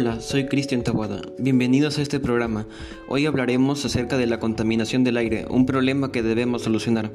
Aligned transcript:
Hola, 0.00 0.20
soy 0.20 0.46
Cristian 0.46 0.84
Tawada. 0.84 1.22
Bienvenidos 1.38 1.98
a 1.98 2.02
este 2.02 2.20
programa. 2.20 2.68
Hoy 3.08 3.26
hablaremos 3.26 3.84
acerca 3.84 4.16
de 4.16 4.28
la 4.28 4.38
contaminación 4.38 5.02
del 5.02 5.16
aire, 5.16 5.46
un 5.50 5.66
problema 5.66 6.12
que 6.12 6.22
debemos 6.22 6.62
solucionar 6.62 7.10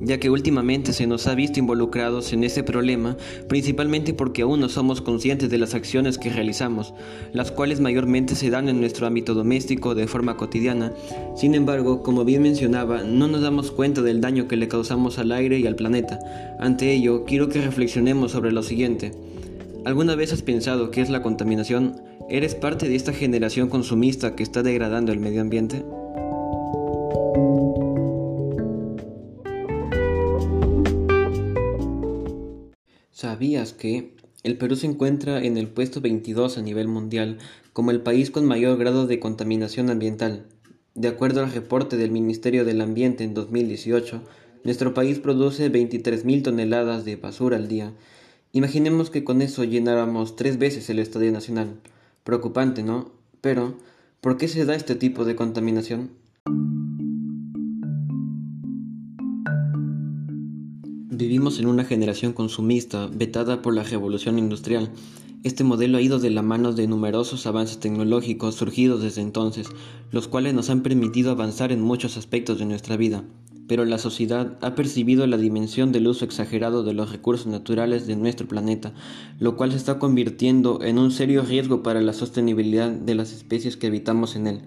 ya 0.00 0.18
que 0.18 0.30
últimamente 0.30 0.92
se 0.94 1.06
nos 1.06 1.26
ha 1.26 1.34
visto 1.34 1.58
involucrados 1.58 2.32
en 2.32 2.42
este 2.42 2.62
problema, 2.62 3.18
principalmente 3.48 4.14
porque 4.14 4.42
aún 4.42 4.60
no 4.60 4.70
somos 4.70 5.02
conscientes 5.02 5.50
de 5.50 5.58
las 5.58 5.74
acciones 5.74 6.16
que 6.16 6.30
realizamos, 6.30 6.94
las 7.34 7.50
cuales 7.50 7.80
mayormente 7.80 8.34
se 8.34 8.48
dan 8.48 8.70
en 8.70 8.80
nuestro 8.80 9.06
ámbito 9.06 9.34
doméstico 9.34 9.94
de 9.94 10.06
forma 10.06 10.38
cotidiana. 10.38 10.94
Sin 11.36 11.54
embargo, 11.54 12.02
como 12.02 12.24
bien 12.24 12.42
mencionaba, 12.42 13.02
no 13.02 13.28
nos 13.28 13.42
damos 13.42 13.72
cuenta 13.72 14.00
del 14.00 14.22
daño 14.22 14.48
que 14.48 14.56
le 14.56 14.68
causamos 14.68 15.18
al 15.18 15.32
aire 15.32 15.58
y 15.58 15.66
al 15.66 15.76
planeta. 15.76 16.18
Ante 16.58 16.92
ello, 16.92 17.24
quiero 17.26 17.50
que 17.50 17.60
reflexionemos 17.60 18.32
sobre 18.32 18.52
lo 18.52 18.62
siguiente. 18.62 19.12
¿Alguna 19.84 20.14
vez 20.14 20.32
has 20.34 20.42
pensado 20.42 20.90
qué 20.90 21.00
es 21.00 21.08
la 21.08 21.22
contaminación? 21.22 22.02
¿Eres 22.28 22.54
parte 22.54 22.86
de 22.86 22.96
esta 22.96 23.14
generación 23.14 23.70
consumista 23.70 24.36
que 24.36 24.42
está 24.42 24.62
degradando 24.62 25.10
el 25.10 25.20
medio 25.20 25.40
ambiente? 25.40 25.84
¿Sabías 33.10 33.72
que 33.72 34.14
el 34.42 34.58
Perú 34.58 34.76
se 34.76 34.86
encuentra 34.86 35.42
en 35.42 35.56
el 35.56 35.68
puesto 35.68 36.02
22 36.02 36.58
a 36.58 36.62
nivel 36.62 36.86
mundial 36.86 37.38
como 37.72 37.90
el 37.90 38.02
país 38.02 38.30
con 38.30 38.44
mayor 38.44 38.78
grado 38.78 39.06
de 39.06 39.18
contaminación 39.18 39.88
ambiental? 39.88 40.46
De 40.94 41.08
acuerdo 41.08 41.42
al 41.42 41.52
reporte 41.52 41.96
del 41.96 42.10
Ministerio 42.10 42.66
del 42.66 42.82
Ambiente 42.82 43.24
en 43.24 43.32
2018, 43.32 44.22
nuestro 44.62 44.92
país 44.92 45.18
produce 45.20 45.72
23.000 45.72 46.42
toneladas 46.42 47.06
de 47.06 47.16
basura 47.16 47.56
al 47.56 47.68
día. 47.68 47.94
Imaginemos 48.52 49.10
que 49.10 49.22
con 49.22 49.42
eso 49.42 49.62
llenáramos 49.62 50.34
tres 50.34 50.58
veces 50.58 50.90
el 50.90 50.98
Estadio 50.98 51.30
Nacional. 51.30 51.76
Preocupante, 52.24 52.82
¿no? 52.82 53.12
Pero, 53.40 53.76
¿por 54.20 54.38
qué 54.38 54.48
se 54.48 54.64
da 54.64 54.74
este 54.74 54.96
tipo 54.96 55.24
de 55.24 55.36
contaminación? 55.36 56.10
Vivimos 61.12 61.60
en 61.60 61.66
una 61.66 61.84
generación 61.84 62.32
consumista 62.32 63.06
vetada 63.06 63.62
por 63.62 63.72
la 63.72 63.84
revolución 63.84 64.36
industrial. 64.36 64.90
Este 65.44 65.62
modelo 65.62 65.98
ha 65.98 66.02
ido 66.02 66.18
de 66.18 66.30
la 66.30 66.42
mano 66.42 66.72
de 66.72 66.88
numerosos 66.88 67.46
avances 67.46 67.78
tecnológicos 67.78 68.56
surgidos 68.56 69.00
desde 69.00 69.22
entonces, 69.22 69.68
los 70.10 70.26
cuales 70.26 70.54
nos 70.54 70.70
han 70.70 70.82
permitido 70.82 71.30
avanzar 71.30 71.70
en 71.70 71.82
muchos 71.82 72.16
aspectos 72.16 72.58
de 72.58 72.66
nuestra 72.66 72.96
vida. 72.96 73.22
Pero 73.70 73.84
la 73.84 73.98
sociedad 73.98 74.58
ha 74.62 74.74
percibido 74.74 75.28
la 75.28 75.36
dimensión 75.36 75.92
del 75.92 76.08
uso 76.08 76.24
exagerado 76.24 76.82
de 76.82 76.92
los 76.92 77.12
recursos 77.12 77.46
naturales 77.46 78.08
de 78.08 78.16
nuestro 78.16 78.48
planeta, 78.48 78.92
lo 79.38 79.56
cual 79.56 79.70
se 79.70 79.76
está 79.76 80.00
convirtiendo 80.00 80.80
en 80.82 80.98
un 80.98 81.12
serio 81.12 81.42
riesgo 81.42 81.80
para 81.84 82.00
la 82.00 82.12
sostenibilidad 82.12 82.90
de 82.90 83.14
las 83.14 83.32
especies 83.32 83.76
que 83.76 83.86
habitamos 83.86 84.34
en 84.34 84.48
él. 84.48 84.62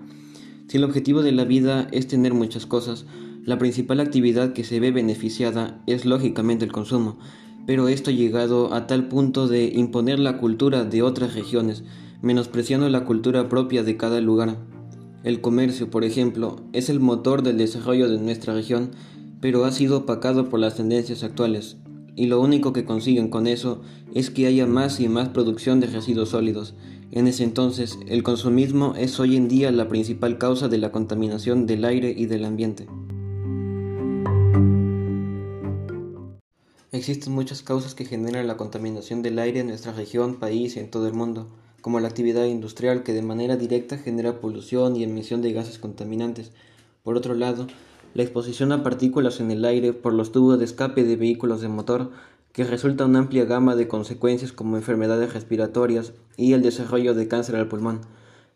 Si 0.70 0.78
el 0.78 0.86
objetivo 0.86 1.22
de 1.22 1.34
la 1.34 1.44
vida 1.44 1.90
es 1.92 2.08
tener 2.08 2.34
muchas 2.34 2.66
cosas, 2.66 3.06
la 3.44 3.58
principal 3.58 4.00
actividad 4.00 4.54
que 4.54 4.64
se 4.64 4.80
ve 4.80 4.92
beneficiada 4.92 5.84
es 5.86 6.06
lógicamente 6.06 6.64
el 6.64 6.72
consumo, 6.72 7.18
pero 7.68 7.90
esto 7.90 8.10
ha 8.10 8.14
llegado 8.14 8.74
a 8.74 8.88
tal 8.88 9.10
punto 9.10 9.50
de 9.50 9.66
imponer 9.66 10.18
la 10.18 10.38
cultura 10.38 10.86
de 10.86 11.02
otras 11.02 11.36
regiones, 11.36 11.84
menospreciando 12.22 12.88
la 12.88 13.04
cultura 13.04 13.50
propia 13.50 13.84
de 13.84 13.98
cada 13.98 14.22
lugar. 14.22 14.56
El 15.24 15.40
comercio, 15.40 15.90
por 15.90 16.04
ejemplo, 16.04 16.58
es 16.74 16.90
el 16.90 17.00
motor 17.00 17.44
del 17.44 17.58
desarrollo 17.58 18.10
de 18.10 18.20
nuestra 18.20 18.54
región, 18.54 18.92
pero 19.40 19.64
ha 19.64 19.72
sido 19.72 20.00
opacado 20.00 20.50
por 20.50 20.60
las 20.60 20.76
tendencias 20.76 21.24
actuales, 21.24 21.78
y 22.14 22.26
lo 22.26 22.42
único 22.42 22.74
que 22.74 22.84
consiguen 22.84 23.30
con 23.30 23.48
eso 23.48 23.82
es 24.14 24.30
que 24.30 24.48
haya 24.48 24.68
más 24.68 25.00
y 25.00 25.08
más 25.08 25.30
producción 25.30 25.80
de 25.80 25.88
residuos 25.88 26.30
sólidos. 26.30 26.76
En 27.12 27.28
ese 27.28 27.46
entonces, 27.46 27.98
el 28.08 28.22
consumismo 28.22 28.96
es 28.98 29.18
hoy 29.18 29.38
en 29.38 29.48
día 29.48 29.72
la 29.72 29.88
principal 29.88 30.38
causa 30.38 30.68
de 30.68 30.78
la 30.78 30.92
contaminación 30.92 31.68
del 31.68 31.86
aire 31.86 32.14
y 32.16 32.26
del 32.26 32.44
ambiente. 32.44 32.88
Existen 36.92 37.34
muchas 37.34 37.64
causas 37.64 37.96
que 37.96 38.04
generan 38.04 38.46
la 38.46 38.58
contaminación 38.58 39.22
del 39.22 39.40
aire 39.40 39.62
en 39.62 39.68
nuestra 39.68 39.94
región, 39.94 40.36
país 40.36 40.76
y 40.76 40.80
en 40.80 40.92
todo 40.92 41.08
el 41.08 41.14
mundo, 41.14 41.48
como 41.84 42.00
la 42.00 42.08
actividad 42.08 42.46
industrial 42.46 43.04
que 43.04 43.12
de 43.12 43.22
manera 43.22 43.58
directa 43.58 43.98
genera 43.98 44.40
polución 44.40 44.96
y 44.96 45.04
emisión 45.04 45.42
de 45.42 45.52
gases 45.52 45.80
contaminantes. 45.80 46.54
Por 47.04 47.18
otro 47.18 47.36
lado, 47.36 47.68
la 48.14 48.24
exposición 48.24 48.72
a 48.72 48.84
partículas 48.84 49.42
en 49.42 49.52
el 49.52 49.66
aire 49.66 49.92
por 49.92 50.14
los 50.14 50.32
tubos 50.32 50.58
de 50.58 50.64
escape 50.64 51.04
de 51.04 51.18
vehículos 51.18 51.60
de 51.60 51.68
motor, 51.68 52.12
que 52.54 52.64
resulta 52.64 53.04
una 53.04 53.20
amplia 53.20 53.44
gama 53.44 53.76
de 53.76 53.90
consecuencias 53.90 54.54
como 54.54 54.78
enfermedades 54.78 55.34
respiratorias 55.34 56.14
y 56.38 56.54
el 56.54 56.62
desarrollo 56.62 57.14
de 57.16 57.28
cáncer 57.28 57.58
al 57.58 57.68
pulmón. 57.68 58.00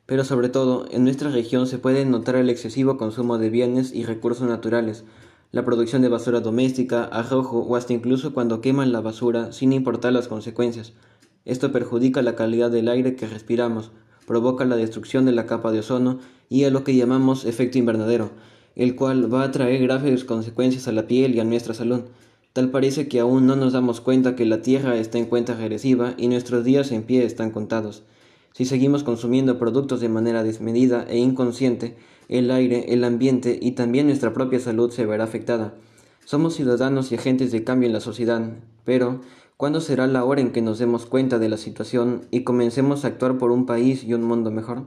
Pero 0.06 0.24
sobre 0.24 0.48
todo, 0.48 0.86
en 0.90 1.04
nuestra 1.04 1.30
región 1.30 1.68
se 1.68 1.80
puede 1.80 2.06
notar 2.06 2.38
el 2.38 2.50
excesivo 2.50 2.96
consumo 2.96 3.38
de 3.38 3.50
bienes 3.50 3.94
y 3.94 4.06
recursos 4.06 4.48
naturales, 4.48 5.04
la 5.52 5.66
producción 5.66 6.02
de 6.02 6.08
basura 6.08 6.40
doméstica, 6.40 7.04
arrojo 7.04 7.60
o 7.60 7.76
hasta 7.76 7.92
incluso 7.92 8.34
cuando 8.34 8.62
queman 8.62 8.94
la 8.94 9.02
basura 9.02 9.52
sin 9.52 9.74
importar 9.74 10.14
las 10.14 10.30
consecuencias. 10.30 10.94
Esto 11.48 11.72
perjudica 11.72 12.22
la 12.22 12.36
calidad 12.36 12.70
del 12.70 12.90
aire 12.90 13.16
que 13.16 13.26
respiramos, 13.26 13.92
provoca 14.28 14.66
la 14.66 14.76
destrucción 14.76 15.26
de 15.26 15.32
la 15.32 15.46
capa 15.46 15.72
de 15.72 15.80
ozono 15.80 16.20
y 16.50 16.66
a 16.66 16.70
lo 16.70 16.84
que 16.84 16.94
llamamos 16.94 17.46
efecto 17.46 17.78
invernadero, 17.78 18.32
el 18.76 18.98
cual 18.98 19.34
va 19.34 19.44
a 19.44 19.52
traer 19.52 19.82
graves 19.82 20.26
consecuencias 20.26 20.90
a 20.90 20.92
la 20.92 21.08
piel 21.08 21.34
y 21.34 21.40
a 21.40 21.46
nuestra 21.46 21.74
salud. 21.74 22.02
Tal 22.52 22.70
parece 22.70 23.08
que 23.08 23.22
aún 23.22 23.48
no 23.48 23.56
nos 23.56 23.72
damos 23.72 24.02
cuenta 24.02 24.36
que 24.36 24.46
la 24.46 24.62
Tierra 24.62 24.98
está 24.98 25.20
en 25.20 25.26
cuenta 25.26 25.56
regresiva 25.56 26.16
y 26.18 26.28
nuestros 26.28 26.66
días 26.66 26.92
en 26.92 27.04
pie 27.04 27.24
están 27.24 27.52
contados. 27.52 28.04
Si 28.52 28.66
seguimos 28.66 29.04
consumiendo 29.04 29.58
productos 29.58 30.02
de 30.02 30.10
manera 30.10 30.44
desmedida 30.44 31.06
e 31.08 31.18
inconsciente, 31.18 31.96
el 32.28 32.52
aire, 32.52 32.92
el 32.94 33.06
ambiente 33.06 33.58
y 33.62 33.72
también 33.72 34.08
nuestra 34.08 34.34
propia 34.34 34.60
salud 34.60 34.92
se 34.92 35.06
verá 35.06 35.24
afectada. 35.24 35.76
Somos 36.26 36.56
ciudadanos 36.56 37.14
y 37.14 37.16
agentes 37.16 37.54
de 37.54 37.64
cambio 37.64 37.88
en 37.88 37.94
la 37.94 38.02
sociedad, 38.02 38.42
pero 38.84 39.22
¿cuándo 39.58 39.82
será 39.82 40.06
la 40.06 40.24
hora 40.24 40.40
en 40.40 40.52
que 40.52 40.62
nos 40.62 40.78
demos 40.78 41.08
cuenta 41.08 41.40
de 41.40 41.50
la 41.50 41.58
situación 41.58 42.22
y 42.30 42.44
comencemos 42.44 43.04
a 43.04 43.08
actuar 43.08 43.40
por 43.40 43.52
un 43.52 43.66
país 43.66 44.04
y 44.04 44.14
un 44.14 44.24
mundo 44.24 44.52
mejor? 44.52 44.86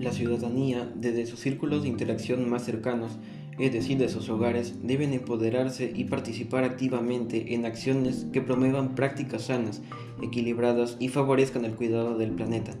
La 0.00 0.12
ciudadanía, 0.12 0.90
desde 0.96 1.26
sus 1.26 1.38
círculos 1.38 1.82
de 1.82 1.88
interacción 1.88 2.50
más 2.50 2.64
cercanos, 2.64 3.12
es 3.60 3.72
decir, 3.72 3.98
de 3.98 4.08
sus 4.08 4.28
hogares, 4.28 4.74
deben 4.82 5.12
empoderarse 5.12 5.92
y 5.94 6.04
participar 6.04 6.64
activamente 6.64 7.54
en 7.54 7.64
acciones 7.64 8.26
que 8.32 8.40
promuevan 8.40 8.96
prácticas 8.96 9.42
sanas, 9.42 9.82
equilibradas 10.20 10.96
y 10.98 11.08
favorezcan 11.08 11.64
el 11.64 11.74
cuidado 11.74 12.16
del 12.16 12.32
planeta. 12.32 12.72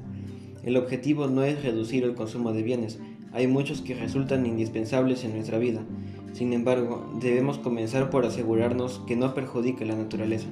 El 0.62 0.76
objetivo 0.76 1.26
no 1.26 1.42
es 1.42 1.62
reducir 1.62 2.04
el 2.04 2.14
consumo 2.14 2.52
de 2.52 2.62
bienes, 2.62 2.98
hay 3.32 3.46
muchos 3.46 3.82
que 3.82 3.94
resultan 3.94 4.46
indispensables 4.46 5.24
en 5.24 5.34
nuestra 5.34 5.58
vida. 5.58 5.82
Sin 6.32 6.52
embargo, 6.52 7.10
debemos 7.20 7.58
comenzar 7.58 8.10
por 8.10 8.24
asegurarnos 8.24 9.02
que 9.06 9.16
no 9.16 9.34
perjudique 9.34 9.84
la 9.84 9.96
naturaleza. 9.96 10.48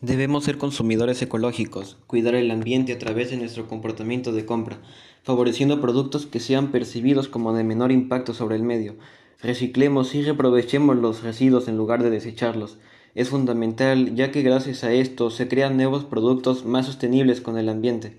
Debemos 0.00 0.44
ser 0.44 0.58
consumidores 0.58 1.20
ecológicos, 1.20 1.98
cuidar 2.06 2.34
el 2.34 2.50
ambiente 2.50 2.94
a 2.94 2.98
través 2.98 3.30
de 3.30 3.36
nuestro 3.36 3.68
comportamiento 3.68 4.32
de 4.32 4.46
compra, 4.46 4.78
favoreciendo 5.22 5.80
productos 5.80 6.24
que 6.24 6.40
sean 6.40 6.72
percibidos 6.72 7.28
como 7.28 7.52
de 7.52 7.62
menor 7.62 7.92
impacto 7.92 8.32
sobre 8.32 8.56
el 8.56 8.62
medio. 8.62 8.96
Reciclemos 9.40 10.14
y 10.14 10.22
reaprovechemos 10.22 10.96
los 10.96 11.22
residuos 11.22 11.68
en 11.68 11.76
lugar 11.76 12.02
de 12.02 12.10
desecharlos. 12.10 12.78
Es 13.14 13.28
fundamental 13.28 14.14
ya 14.14 14.30
que 14.30 14.42
gracias 14.42 14.84
a 14.84 14.92
esto 14.92 15.30
se 15.30 15.48
crean 15.48 15.76
nuevos 15.76 16.04
productos 16.04 16.64
más 16.64 16.86
sostenibles 16.86 17.40
con 17.40 17.58
el 17.58 17.68
ambiente. 17.68 18.18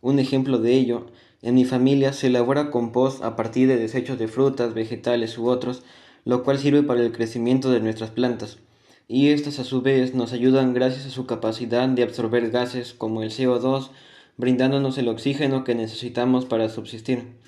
Un 0.00 0.18
ejemplo 0.18 0.58
de 0.58 0.74
ello, 0.74 1.06
en 1.42 1.54
mi 1.54 1.64
familia 1.64 2.12
se 2.12 2.28
elabora 2.28 2.70
compost 2.70 3.22
a 3.22 3.36
partir 3.36 3.68
de 3.68 3.76
desechos 3.76 4.18
de 4.18 4.28
frutas, 4.28 4.74
vegetales 4.74 5.38
u 5.38 5.48
otros, 5.48 5.82
lo 6.24 6.42
cual 6.42 6.58
sirve 6.58 6.82
para 6.82 7.00
el 7.00 7.12
crecimiento 7.12 7.70
de 7.70 7.80
nuestras 7.80 8.10
plantas 8.10 8.58
y 9.08 9.28
estas 9.30 9.58
a 9.58 9.64
su 9.64 9.82
vez 9.82 10.14
nos 10.14 10.32
ayudan 10.32 10.72
gracias 10.72 11.06
a 11.06 11.10
su 11.10 11.26
capacidad 11.26 11.88
de 11.88 12.02
absorber 12.02 12.50
gases 12.50 12.94
como 12.94 13.22
el 13.22 13.30
CO2, 13.30 13.90
brindándonos 14.36 14.96
el 14.98 15.08
oxígeno 15.08 15.64
que 15.64 15.74
necesitamos 15.74 16.46
para 16.46 16.68
subsistir. 16.68 17.43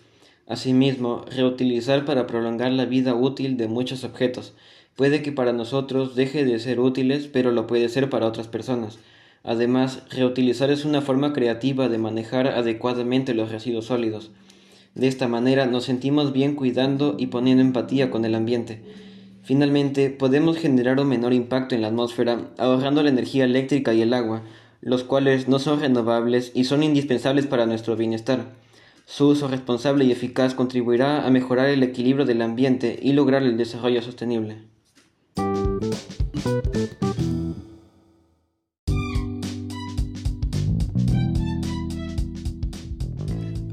Asimismo, 0.46 1.24
reutilizar 1.28 2.04
para 2.04 2.28
prolongar 2.28 2.70
la 2.70 2.84
vida 2.84 3.14
útil 3.14 3.56
de 3.56 3.66
muchos 3.66 4.04
objetos. 4.04 4.54
Puede 4.94 5.20
que 5.20 5.32
para 5.32 5.52
nosotros 5.52 6.14
deje 6.14 6.44
de 6.44 6.60
ser 6.60 6.78
útiles, 6.78 7.26
pero 7.26 7.50
lo 7.50 7.66
puede 7.66 7.88
ser 7.88 8.08
para 8.08 8.26
otras 8.26 8.46
personas. 8.46 8.98
Además, 9.42 10.02
reutilizar 10.10 10.70
es 10.70 10.84
una 10.84 11.02
forma 11.02 11.32
creativa 11.32 11.88
de 11.88 11.98
manejar 11.98 12.46
adecuadamente 12.46 13.34
los 13.34 13.50
residuos 13.50 13.86
sólidos. 13.86 14.30
De 14.94 15.08
esta 15.08 15.28
manera 15.28 15.66
nos 15.66 15.84
sentimos 15.84 16.32
bien 16.32 16.54
cuidando 16.54 17.16
y 17.18 17.26
poniendo 17.26 17.62
empatía 17.62 18.10
con 18.10 18.24
el 18.24 18.34
ambiente. 18.34 18.80
Finalmente, 19.42 20.10
podemos 20.10 20.58
generar 20.58 20.98
un 21.00 21.08
menor 21.08 21.32
impacto 21.32 21.74
en 21.74 21.82
la 21.82 21.88
atmósfera 21.88 22.50
ahorrando 22.56 23.02
la 23.02 23.10
energía 23.10 23.44
eléctrica 23.44 23.94
y 23.94 24.02
el 24.02 24.14
agua, 24.14 24.42
los 24.80 25.04
cuales 25.04 25.48
no 25.48 25.58
son 25.58 25.80
renovables 25.80 26.52
y 26.54 26.64
son 26.64 26.82
indispensables 26.82 27.46
para 27.46 27.66
nuestro 27.66 27.96
bienestar. 27.96 28.46
Su 29.08 29.28
uso 29.28 29.46
responsable 29.46 30.04
y 30.04 30.10
eficaz 30.10 30.56
contribuirá 30.56 31.24
a 31.24 31.30
mejorar 31.30 31.68
el 31.68 31.84
equilibrio 31.84 32.26
del 32.26 32.42
ambiente 32.42 32.98
y 33.00 33.12
lograr 33.12 33.44
el 33.44 33.56
desarrollo 33.56 34.02
sostenible. 34.02 34.64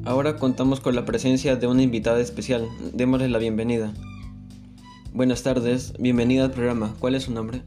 Ahora 0.05 0.37
contamos 0.37 0.79
con 0.79 0.93
la 0.93 1.03
presencia 1.03 1.55
de 1.55 1.65
una 1.65 1.81
invitada 1.81 2.19
especial. 2.19 2.69
Démosle 2.93 3.27
la 3.27 3.39
bienvenida. 3.39 3.91
Buenas 5.13 5.41
tardes, 5.41 5.93
bienvenida 5.97 6.45
al 6.45 6.51
programa. 6.51 6.93
¿Cuál 6.99 7.15
es 7.15 7.23
su 7.23 7.33
nombre? 7.33 7.63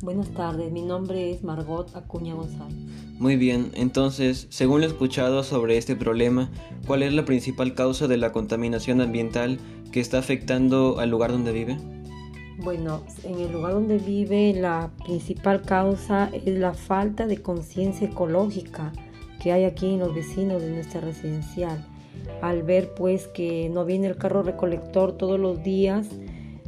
Buenas 0.00 0.30
tardes, 0.30 0.72
mi 0.72 0.80
nombre 0.80 1.30
es 1.30 1.44
Margot 1.44 1.94
Acuña 1.94 2.32
González. 2.32 2.99
Muy 3.20 3.36
bien, 3.36 3.70
entonces, 3.74 4.46
según 4.48 4.80
lo 4.80 4.86
escuchado 4.86 5.42
sobre 5.44 5.76
este 5.76 5.94
problema, 5.94 6.48
¿cuál 6.86 7.02
es 7.02 7.12
la 7.12 7.26
principal 7.26 7.74
causa 7.74 8.08
de 8.08 8.16
la 8.16 8.32
contaminación 8.32 9.02
ambiental 9.02 9.58
que 9.92 10.00
está 10.00 10.18
afectando 10.18 10.98
al 10.98 11.10
lugar 11.10 11.30
donde 11.30 11.52
vive? 11.52 11.76
Bueno, 12.64 13.02
en 13.22 13.38
el 13.38 13.52
lugar 13.52 13.74
donde 13.74 13.98
vive 13.98 14.54
la 14.54 14.90
principal 15.04 15.60
causa 15.60 16.30
es 16.32 16.46
la 16.46 16.72
falta 16.72 17.26
de 17.26 17.42
conciencia 17.42 18.08
ecológica 18.08 18.90
que 19.42 19.52
hay 19.52 19.64
aquí 19.64 19.92
en 19.92 20.00
los 20.00 20.14
vecinos 20.14 20.62
de 20.62 20.70
nuestra 20.70 21.02
residencial. 21.02 21.86
Al 22.40 22.62
ver 22.62 22.94
pues 22.94 23.26
que 23.26 23.68
no 23.68 23.84
viene 23.84 24.06
el 24.06 24.16
carro 24.16 24.42
recolector 24.42 25.12
todos 25.12 25.38
los 25.38 25.62
días 25.62 26.06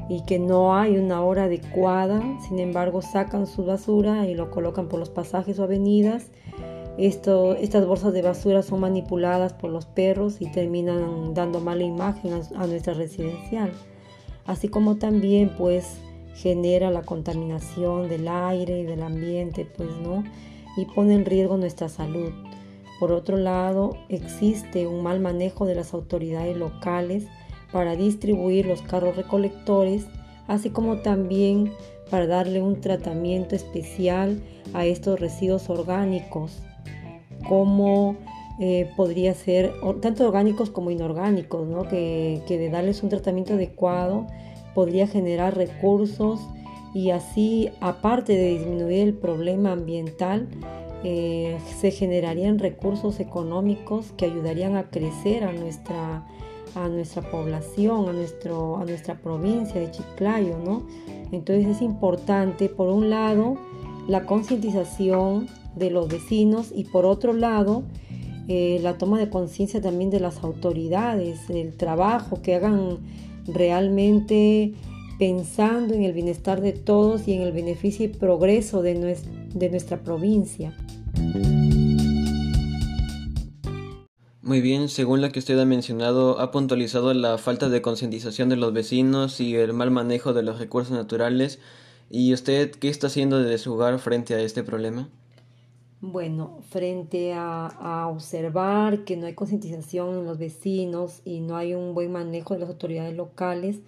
y 0.09 0.23
que 0.23 0.39
no 0.39 0.77
hay 0.77 0.97
una 0.97 1.23
hora 1.23 1.45
adecuada, 1.45 2.23
sin 2.47 2.59
embargo 2.59 3.03
sacan 3.03 3.47
su 3.47 3.65
basura 3.65 4.27
y 4.27 4.35
lo 4.35 4.51
colocan 4.51 4.89
por 4.89 5.01
los 5.01 5.11
pasajes 5.11 5.59
o 5.59 5.65
avenidas. 5.65 6.31
Esto, 6.99 7.55
estas 7.55 7.87
bolsas 7.87 8.13
de 8.13 8.23
basura 8.23 8.63
son 8.63 8.81
manipuladas 8.81 9.55
por 9.55 9.71
los 9.71 9.87
perros 9.87 10.37
y 10.41 10.51
terminan 10.51 11.33
dando 11.33 11.61
mala 11.61 11.85
imagen 11.85 12.35
a, 12.35 12.63
a 12.63 12.67
nuestra 12.67 12.95
residencial. 12.95 13.73
Así 14.45 14.69
como 14.69 14.97
también 14.97 15.53
pues 15.57 15.99
genera 16.35 16.91
la 16.91 17.03
contaminación 17.03 18.09
del 18.09 18.29
aire 18.29 18.81
y 18.81 18.85
del 18.85 19.03
ambiente, 19.03 19.65
pues 19.65 19.89
no, 20.03 20.25
y 20.77 20.85
pone 20.87 21.15
en 21.15 21.25
riesgo 21.25 21.57
nuestra 21.57 21.89
salud. 21.89 22.33
Por 22.99 23.13
otro 23.13 23.37
lado, 23.37 23.97
existe 24.09 24.87
un 24.87 25.03
mal 25.03 25.21
manejo 25.21 25.67
de 25.67 25.75
las 25.75 25.93
autoridades 25.93 26.57
locales 26.57 27.27
para 27.73 27.97
distribuir 27.97 28.67
los 28.67 28.83
carros 28.83 29.17
recolectores, 29.17 30.07
así 30.47 30.71
como 30.71 30.99
también 30.99 31.73
para 32.11 32.27
darle 32.27 32.61
un 32.61 32.81
tratamiento 32.81 33.57
especial 33.57 34.43
a 34.75 34.85
estos 34.85 35.19
residuos 35.19 35.71
orgánicos, 35.71 36.63
como 37.49 38.17
eh, 38.61 38.91
podría 38.97 39.35
ser 39.35 39.73
tanto 40.01 40.27
orgánicos 40.27 40.71
como 40.71 40.91
inorgánicos, 40.91 41.67
¿no? 41.67 41.89
que, 41.89 42.43
que 42.47 42.59
de 42.59 42.71
darles 42.71 43.03
un 43.03 43.09
tratamiento 43.09 43.55
adecuado 43.55 44.27
podría 44.75 45.07
generar 45.07 45.57
recursos 45.57 46.41
y 46.95 47.11
así, 47.11 47.71
aparte 47.81 48.35
de 48.35 48.51
disminuir 48.51 49.09
el 49.09 49.15
problema 49.15 49.73
ambiental, 49.73 50.49
eh, 51.05 51.59
se 51.81 51.91
generarían 51.91 52.59
recursos 52.59 53.19
económicos 53.19 54.13
que 54.17 54.27
ayudarían 54.27 54.77
a 54.77 54.91
crecer 54.91 55.43
a 55.45 55.53
nuestra, 55.53 56.27
a 56.75 56.89
nuestra 56.89 57.23
población, 57.23 58.09
a, 58.09 58.13
nuestro, 58.13 58.79
a 58.79 58.85
nuestra 58.85 59.15
provincia 59.15 59.81
de 59.81 59.91
Chiclayo, 59.91 60.59
¿no? 60.59 60.87
Entonces 61.31 61.67
es 61.77 61.83
importante, 61.83 62.69
por 62.69 62.89
un 62.89 63.11
lado, 63.11 63.57
la 64.09 64.27
concientización 64.27 65.49
de 65.77 65.91
los 65.91 66.09
vecinos 66.09 66.73
y 66.75 66.85
por 66.85 67.07
otro 67.07 67.33
lado, 67.33 67.85
eh, 68.49 68.79
la 68.83 68.99
toma 68.99 69.19
de 69.19 69.31
conciencia 69.31 69.81
también 69.81 70.11
de 70.11 70.21
las 70.21 70.43
autoridades, 70.43 71.49
el 71.49 71.77
trabajo 71.77 72.43
que 72.43 72.55
hagan 72.55 72.99
realmente 73.47 74.75
pensando 75.19 75.95
en 75.95 76.03
el 76.03 76.13
bienestar 76.13 76.61
de 76.61 76.73
todos 76.73 77.29
y 77.29 77.35
en 77.35 77.43
el 77.43 77.53
beneficio 77.53 78.05
y 78.05 78.09
progreso 78.09 78.83
de, 78.83 79.17
de 79.55 79.71
nuestra 79.71 80.03
provincia. 80.03 80.75
Muy 84.53 84.61
bien, 84.61 84.91
según 84.91 85.23
la 85.23 85.33
que 85.33 85.39
usted 85.39 85.59
ha 85.59 85.65
mencionado, 85.65 86.39
ha 86.39 86.51
puntualizado 86.51 87.15
la 87.15 87.39
falta 87.39 87.71
de 87.71 87.81
concientización 87.81 88.51
de 88.51 88.57
los 88.57 88.75
vecinos 88.75 89.41
y 89.41 89.57
el 89.57 89.73
mal 89.73 89.91
manejo 89.91 90.35
de 90.35 90.43
los 90.43 90.59
recursos 90.59 90.95
naturales. 90.95 91.59
¿Y 92.11 92.35
usted 92.35 92.71
qué 92.73 92.91
está 92.91 93.07
haciendo 93.07 93.39
desde 93.39 93.57
su 93.57 93.73
hogar 93.73 93.99
frente 93.99 94.35
a 94.35 94.41
este 94.41 94.63
problema? 94.63 95.09
Bueno, 96.03 96.59
frente 96.69 97.33
a, 97.33 98.07
observar 98.13 99.05
que 99.05 99.17
no 99.17 99.25
hay 99.25 99.33
concientización 99.33 100.19
en 100.19 100.27
los 100.27 100.37
vecinos 100.37 101.23
y 101.25 101.41
no 101.41 101.57
hay 101.57 101.73
un 101.73 101.95
buen 101.95 102.13
manejo 102.13 102.53
de 102.53 102.61
las 102.61 102.69
autoridades 102.69 103.17
locales, 103.17 103.81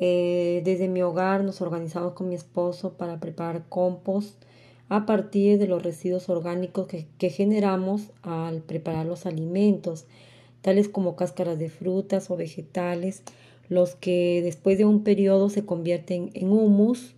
eh, 0.00 0.60
desde 0.64 0.88
mi 0.88 1.02
hogar 1.02 1.44
nos 1.44 1.60
organizamos 1.60 2.14
con 2.14 2.28
mi 2.28 2.34
esposo 2.34 2.94
para 2.94 3.20
preparar 3.20 3.68
compost 3.68 4.42
a 4.88 5.06
partir 5.06 5.58
de 5.58 5.66
los 5.66 5.82
residuos 5.82 6.28
orgánicos 6.28 6.86
que, 6.86 7.30
generamos 7.30 8.10
al 8.22 8.60
preparar 8.62 9.06
los 9.06 9.26
alimentos, 9.26 10.06
tales 10.60 10.88
como 10.88 11.16
cáscaras 11.16 11.58
de 11.58 11.70
frutas 11.70 12.30
o 12.30 12.36
vegetales, 12.36 13.22
los 13.68 13.94
que 13.94 14.40
después 14.42 14.78
de 14.78 14.84
un 14.84 15.02
periodo 15.02 15.48
se 15.48 15.64
convierten 15.64 16.30
en 16.34 16.50
humus 16.50 17.14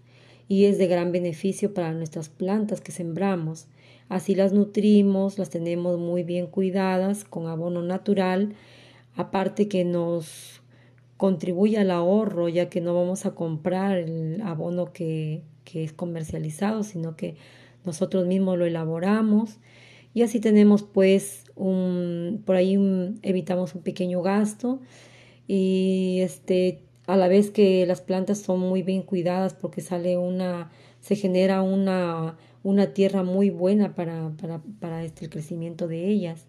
y 0.48 0.66
es 0.66 0.78
de 0.78 0.86
gran 0.86 1.10
beneficio 1.10 1.74
para 1.74 1.92
nuestras 1.92 2.28
plantas 2.28 2.80
que 2.80 2.92
sembramos. 2.92 3.66
Así 4.08 4.36
las 4.36 4.52
nutrimos, 4.52 5.38
las 5.38 5.50
tenemos 5.50 5.98
muy 5.98 6.22
bien 6.22 6.46
cuidadas 6.46 7.24
con 7.24 7.48
abono 7.48 7.82
natural, 7.82 8.54
aparte 9.16 9.66
que 9.66 9.84
nos 9.84 10.62
contribuye 11.16 11.78
al 11.78 11.90
ahorro, 11.90 12.48
ya 12.48 12.68
que 12.68 12.80
no 12.80 12.94
vamos 12.94 13.26
a 13.26 13.34
comprar 13.34 13.98
el 13.98 14.40
abono 14.42 14.92
que, 14.92 15.42
que 15.64 15.84
es 15.84 15.92
comercializado, 15.92 16.82
sino 16.82 17.16
que 17.16 17.36
nosotros 17.84 18.26
mismos 18.26 18.58
lo 18.58 18.66
elaboramos 18.66 19.58
y 20.16 20.22
así 20.22 20.40
tenemos 20.40 20.82
pues 20.82 21.44
un, 21.56 22.42
por 22.46 22.56
ahí 22.56 22.74
evitamos 23.20 23.74
un 23.74 23.82
pequeño 23.82 24.22
gasto 24.22 24.80
y 25.46 26.20
este, 26.22 26.84
a 27.06 27.18
la 27.18 27.28
vez 27.28 27.50
que 27.50 27.84
las 27.84 28.00
plantas 28.00 28.38
son 28.38 28.60
muy 28.60 28.82
bien 28.82 29.02
cuidadas 29.02 29.52
porque 29.52 29.82
sale 29.82 30.16
una, 30.16 30.70
se 31.02 31.16
genera 31.16 31.60
una, 31.60 32.38
una 32.62 32.94
tierra 32.94 33.24
muy 33.24 33.50
buena 33.50 33.94
para, 33.94 34.30
para, 34.40 34.62
para 34.80 35.04
este, 35.04 35.26
el 35.26 35.30
crecimiento 35.30 35.86
de 35.86 36.08
ellas. 36.08 36.46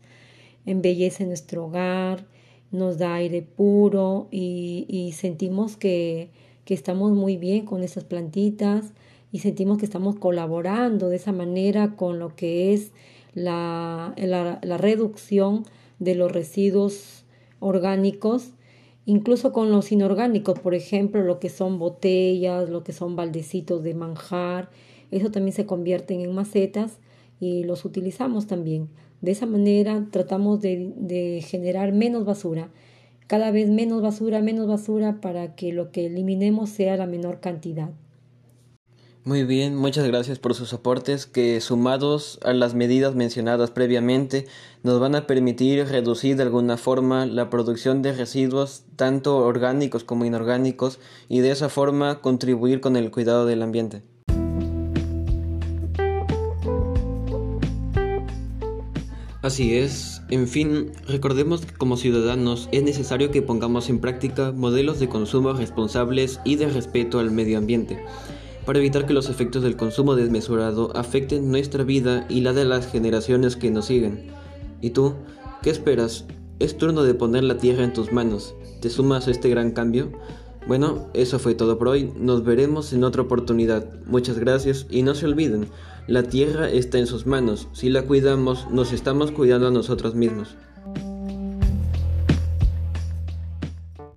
Embellece 0.65 1.25
nuestro 1.25 1.65
hogar, 1.65 2.25
nos 2.71 2.97
da 2.97 3.15
aire 3.15 3.41
puro 3.41 4.27
y, 4.31 4.85
y 4.87 5.13
sentimos 5.13 5.77
que, 5.77 6.31
que 6.65 6.73
estamos 6.73 7.13
muy 7.13 7.37
bien 7.37 7.65
con 7.65 7.81
esas 7.81 8.03
plantitas 8.03 8.93
y 9.31 9.39
sentimos 9.39 9.77
que 9.77 9.85
estamos 9.85 10.15
colaborando 10.17 11.09
de 11.09 11.15
esa 11.15 11.31
manera 11.31 11.95
con 11.95 12.19
lo 12.19 12.35
que 12.35 12.73
es 12.73 12.91
la, 13.33 14.13
la, 14.17 14.77
reducción 14.77 15.63
de 15.99 16.15
los 16.15 16.31
residuos 16.31 17.23
orgánicos, 17.59 18.51
incluso 19.05 19.53
con 19.53 19.71
los 19.71 19.91
inorgánicos, 19.91 20.59
por 20.59 20.73
ejemplo, 20.73 21.23
lo 21.23 21.39
que 21.39 21.49
son 21.49 21.79
botellas, 21.79 22.69
lo 22.69 22.83
que 22.83 22.93
son 22.93 23.15
baldecitos 23.15 23.83
de 23.83 23.93
manjar, 23.93 24.69
eso 25.11 25.31
también 25.31 25.53
se 25.53 25.65
convierten 25.65 26.21
en 26.21 26.33
macetas 26.33 26.99
y 27.39 27.63
los 27.63 27.85
utilizamos 27.85 28.47
también. 28.47 28.89
De 29.21 29.31
esa 29.31 29.45
manera 29.45 30.05
tratamos 30.11 30.61
de, 30.61 31.43
generar 31.45 31.91
menos 31.91 32.25
basura, 32.25 32.69
cada 33.27 33.51
vez 33.51 33.69
menos 33.69 34.01
basura, 34.01 34.41
menos 34.41 34.67
basura 34.67 35.19
para 35.19 35.55
que 35.55 35.73
lo 35.73 35.91
que 35.91 36.05
eliminemos 36.05 36.69
sea 36.69 36.97
la 36.97 37.07
menor 37.07 37.39
cantidad. 37.39 37.89
Muy 39.23 39.43
bien, 39.43 39.75
muchas 39.75 40.07
gracias 40.07 40.39
por 40.39 40.53
sus 40.53 40.71
aportes 40.71 41.25
que 41.25 41.59
sumados 41.59 42.39
a 42.45 42.53
las 42.53 42.75
medidas 42.75 43.13
mencionadas 43.13 43.71
previamente 43.71 44.47
nos 44.83 45.01
van 45.01 45.15
a 45.15 45.27
permitir 45.27 45.85
reducir 45.85 46.37
de 46.37 46.43
alguna 46.43 46.77
forma 46.77 47.25
la 47.25 47.49
producción 47.49 48.01
de 48.01 48.13
residuos 48.13 48.85
tanto 48.95 49.37
orgánicos 49.39 50.05
como 50.05 50.23
inorgánicos 50.23 50.99
y 51.27 51.41
de 51.41 51.51
esa 51.51 51.67
forma 51.67 52.21
contribuir 52.21 52.79
con 52.79 52.95
el 52.95 53.11
cuidado 53.11 53.45
del 53.45 53.63
ambiente. 53.63 54.01
Así 59.47 59.77
es, 59.77 60.21
en 60.29 60.45
fin, 60.45 60.91
recordemos 61.07 61.61
que 61.65 61.73
como 61.73 61.95
ciudadanos 61.95 62.67
es 62.73 62.83
necesario 62.83 63.31
que 63.31 63.41
pongamos 63.41 63.89
en 63.89 63.99
práctica 63.99 64.51
modelos 64.51 64.99
de 64.99 65.07
consumo 65.07 65.53
responsables 65.53 66.41
y 66.43 66.57
de 66.57 66.67
respeto 66.67 67.17
al 67.19 67.31
medio 67.31 67.57
ambiente 67.57 68.03
para 68.65 68.79
evitar 68.79 69.05
que 69.05 69.13
los 69.13 69.29
efectos 69.29 69.63
del 69.63 69.77
consumo 69.77 70.17
desmesurado 70.17 70.91
afecten 70.97 71.49
nuestra 71.49 71.85
vida 71.85 72.25
y 72.27 72.41
la 72.41 72.51
de 72.51 72.65
las 72.65 72.91
generaciones 72.91 73.55
que 73.55 73.71
nos 73.71 73.85
siguen. 73.85 74.25
¿Y 74.81 74.89
tú? 74.89 75.13
¿Qué 75.63 75.69
esperas? 75.69 76.25
Es 76.59 76.77
turno 76.77 77.03
de 77.03 77.13
poner 77.13 77.45
la 77.45 77.57
tierra 77.57 77.85
en 77.85 77.93
tus 77.93 78.11
manos. 78.11 78.53
¿Te 78.81 78.89
sumas 78.89 79.29
a 79.29 79.31
este 79.31 79.47
gran 79.47 79.71
cambio? 79.71 80.11
Bueno, 80.67 81.07
eso 81.13 81.39
fue 81.39 81.55
todo 81.55 81.77
por 81.77 81.87
hoy. 81.87 82.11
Nos 82.19 82.43
veremos 82.43 82.91
en 82.91 83.05
otra 83.05 83.21
oportunidad. 83.21 83.85
Muchas 84.05 84.37
gracias 84.37 84.85
y 84.89 85.01
no 85.01 85.15
se 85.15 85.25
olviden, 85.25 85.69
la 86.07 86.23
tierra 86.23 86.69
está 86.69 86.99
en 86.99 87.07
sus 87.07 87.25
manos. 87.25 87.69
Si 87.71 87.89
la 87.89 88.01
cuidamos, 88.03 88.69
nos 88.69 88.91
estamos 88.91 89.31
cuidando 89.31 89.67
a 89.67 89.71
nosotros 89.71 90.13
mismos. 90.13 90.55